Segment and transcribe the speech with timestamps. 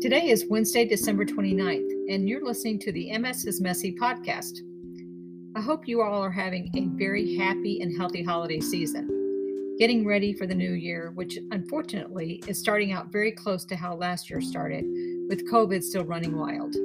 [0.00, 4.60] Today is Wednesday, December 29th, and you're listening to the MS is Messy podcast.
[5.56, 9.08] I hope you all are having a very happy and healthy holiday season,
[9.76, 13.96] getting ready for the new year, which unfortunately is starting out very close to how
[13.96, 14.84] last year started,
[15.28, 16.76] with COVID still running wild.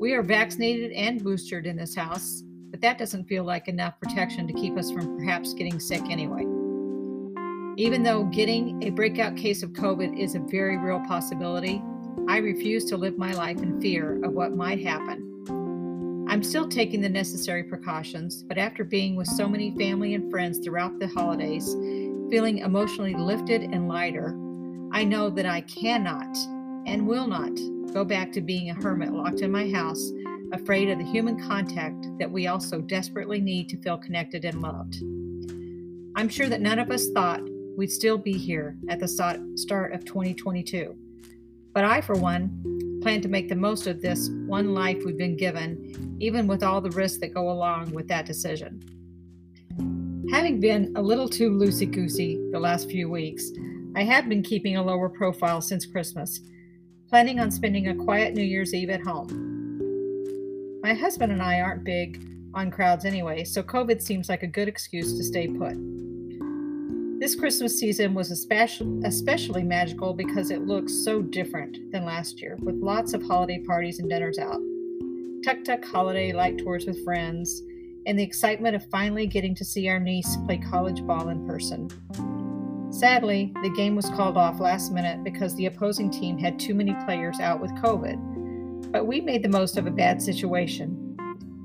[0.00, 4.46] We are vaccinated and boosted in this house, but that doesn't feel like enough protection
[4.46, 6.46] to keep us from perhaps getting sick anyway.
[7.76, 11.82] Even though getting a breakout case of COVID is a very real possibility,
[12.26, 16.26] I refuse to live my life in fear of what might happen.
[16.28, 20.58] I'm still taking the necessary precautions, but after being with so many family and friends
[20.58, 21.74] throughout the holidays,
[22.30, 24.36] feeling emotionally lifted and lighter,
[24.92, 26.36] I know that I cannot
[26.86, 27.56] and will not
[27.94, 30.10] go back to being a hermit locked in my house,
[30.52, 34.96] afraid of the human contact that we also desperately need to feel connected and loved.
[36.14, 37.42] I'm sure that none of us thought
[37.76, 40.96] we'd still be here at the start of 2022.
[41.78, 45.36] But I, for one, plan to make the most of this one life we've been
[45.36, 48.82] given, even with all the risks that go along with that decision.
[50.32, 53.52] Having been a little too loosey goosey the last few weeks,
[53.94, 56.40] I have been keeping a lower profile since Christmas,
[57.08, 60.80] planning on spending a quiet New Year's Eve at home.
[60.82, 64.66] My husband and I aren't big on crowds anyway, so COVID seems like a good
[64.66, 65.76] excuse to stay put.
[67.20, 72.56] This Christmas season was especially, especially magical because it looks so different than last year,
[72.60, 74.60] with lots of holiday parties and dinners out,
[75.42, 77.60] tuk tuk holiday light tours with friends,
[78.06, 81.88] and the excitement of finally getting to see our niece play college ball in person.
[82.92, 86.94] Sadly, the game was called off last minute because the opposing team had too many
[87.04, 88.92] players out with COVID.
[88.92, 91.16] But we made the most of a bad situation,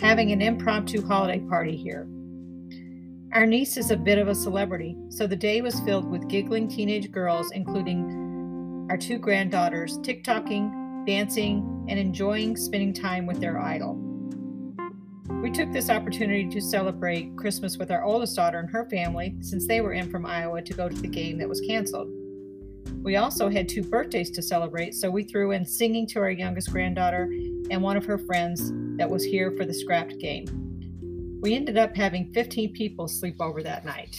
[0.00, 2.08] having an impromptu holiday party here.
[3.32, 6.68] Our niece is a bit of a celebrity, so the day was filled with giggling
[6.68, 13.94] teenage girls, including our two granddaughters, TikToking, dancing, and enjoying spending time with their idol.
[15.42, 19.66] We took this opportunity to celebrate Christmas with our oldest daughter and her family, since
[19.66, 22.10] they were in from Iowa to go to the game that was canceled.
[23.02, 26.70] We also had two birthdays to celebrate, so we threw in singing to our youngest
[26.70, 27.32] granddaughter
[27.70, 30.71] and one of her friends that was here for the scrapped game.
[31.42, 34.16] We ended up having 15 people sleep over that night.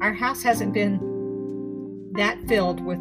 [0.00, 2.98] Our house hasn't been that filled with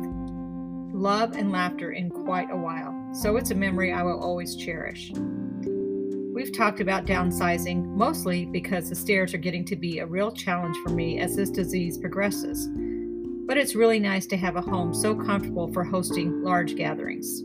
[0.93, 5.13] love and laughter in quite a while, so it's a memory I will always cherish.
[6.33, 10.75] We've talked about downsizing mostly because the stairs are getting to be a real challenge
[10.83, 12.67] for me as this disease progresses.
[13.47, 17.41] But it's really nice to have a home so comfortable for hosting large gatherings.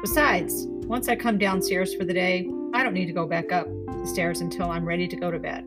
[0.00, 3.66] Besides, once I come downstairs for the day, I don't need to go back up
[3.66, 5.64] the stairs until I'm ready to go to bed.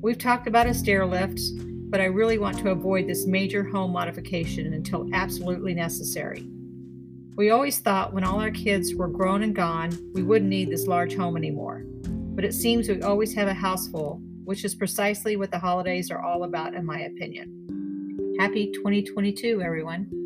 [0.00, 1.38] We've talked about a stair lift,
[1.90, 6.48] but I really want to avoid this major home modification until absolutely necessary.
[7.36, 10.86] We always thought when all our kids were grown and gone, we wouldn't need this
[10.86, 11.84] large home anymore.
[12.04, 16.10] But it seems we always have a house full, which is precisely what the holidays
[16.10, 18.36] are all about, in my opinion.
[18.40, 20.17] Happy 2022, everyone.